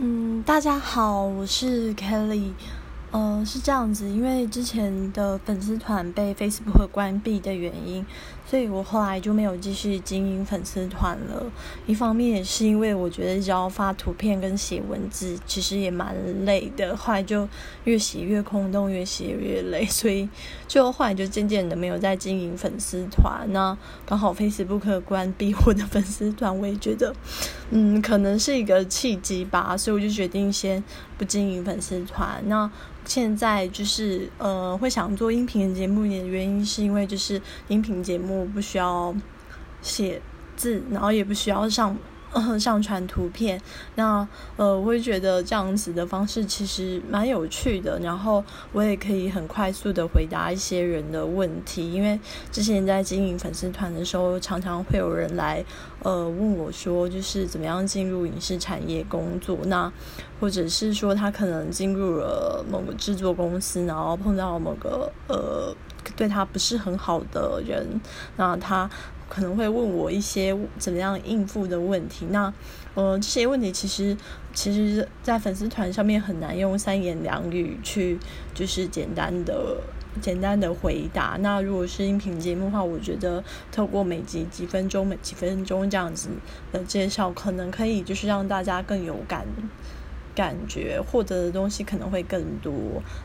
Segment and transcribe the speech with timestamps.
[0.00, 2.52] 嗯，大家好，我是 Kelly。
[3.10, 8.04] 呃，是这样子，因为之前的粉丝团被 Facebook 关闭的原因，
[8.46, 11.42] 所以我后来就没有继续经营粉丝团了。
[11.86, 16.14] 一方面也是因为我觉得只要发图片跟写文字，其实也蛮
[16.44, 16.94] 累的。
[16.94, 17.48] 后来就
[17.84, 20.28] 越写越空洞，越写越累，所以
[20.66, 23.50] 就后来就渐渐的没有再经营粉丝团。
[23.50, 27.14] 那刚好 Facebook 关闭我的粉丝团，我也觉得，
[27.70, 30.84] 嗯，可能是一个契机吧，所以我就决定先
[31.16, 32.42] 不经营粉丝团。
[32.46, 32.70] 那
[33.08, 39.12] 现在就是呃，会想做音频节目的原因，是因为就是音频节目不需要
[39.80, 40.20] 写
[40.56, 41.96] 字，然后也不需要上。
[42.58, 43.60] 上传图片，
[43.94, 52.18] 那呃，我会觉得这样子的方式其实蛮有趣的，然后我也可以很快速的回答一些人的问题，因为
[52.50, 55.64] 之前在经营粉丝团的时候，常常会有人来
[56.02, 59.92] 呃问我说，就是怎么样进入影视产业工作，那
[60.40, 65.74] 或者是说他可能进入了某个制作公司，然后碰到某个呃
[66.18, 67.98] 对他不是很好的人，
[68.36, 68.90] 那他。
[69.30, 72.50] 可能会问我一些怎么样应付的问题，那
[72.94, 74.16] 呃这些问题其实
[74.54, 78.18] 其实，在粉丝团上面很难用三言两语去
[78.54, 79.76] 就是简单的
[80.22, 81.36] 简单的回答。
[81.40, 86.30] 那如果是音频节目的话，我觉得透过每集几分钟、每几分钟这样子
[86.72, 89.46] 的介绍，可能可以就是让大家更有感
[90.34, 92.72] 感觉，获得的东西可能会更多。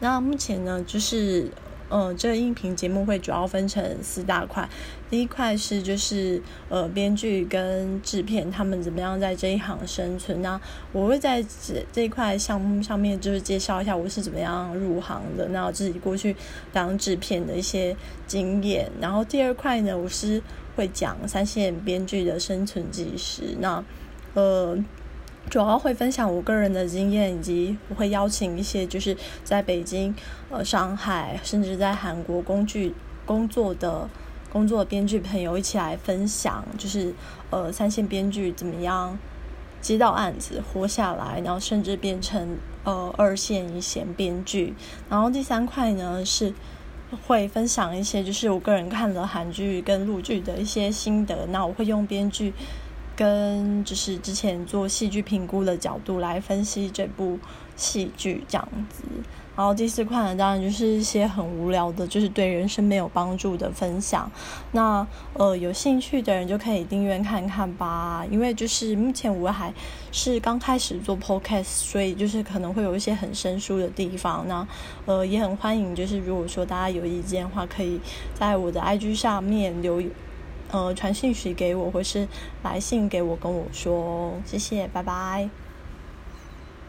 [0.00, 1.52] 那目前呢，就是。
[1.90, 4.68] 嗯，这个音频节目会主要分成四大块。
[5.10, 10.42] 第一块是就是呃，编剧跟制片他们怎么样在这一行生存。
[10.42, 10.60] 那
[10.92, 16.34] 我会在这这一块项目上面就是介绍一下我是怎么样入行的，那我自己过去
[16.72, 17.94] 当制片的一些
[18.26, 18.90] 经验。
[19.00, 20.42] 然后第二块呢，我是
[20.74, 23.56] 会讲三线编剧的生存纪实。
[23.60, 23.84] 那
[24.34, 24.76] 呃。
[25.50, 30.14] 主要会分享我个人的经验，以及我会邀请一些就是在北京、
[30.50, 34.08] 呃上海，甚至在韩国工具工作的
[34.50, 37.14] 工作编剧朋友一起来分享，就是
[37.50, 39.16] 呃三线编剧怎么样
[39.80, 44.74] 接到案子活下来，然后甚至变成呃二线一线编剧。
[45.08, 46.52] 然后第三块呢是
[47.26, 52.52] 会分享一些就是我个人看了韩剧跟陆剧的一些心得，那我会用编剧。
[53.16, 57.38] 跟就是之前做戏剧评估的角度来分析这部
[57.76, 59.02] 戏剧这样子，
[59.56, 64.30] 然后第四块呢，当然就是一些很无聊的，就是对人生没有帮助的分享。
[64.72, 69.72] 那呃，有兴趣的人就可以订阅看看吧，因为就是目前我还
[70.10, 74.44] 是刚开始做 podcast，所以就是可能会有一些很生疏的地方。
[74.48, 74.66] 那
[75.06, 78.00] 呃，也很欢迎，就是如果说大家有意见的话，可以
[78.34, 80.02] 在我的 IG 上面留。
[80.74, 82.26] 呃，传信息给我，或是
[82.64, 85.48] 来信给我，跟我说，谢谢，拜拜。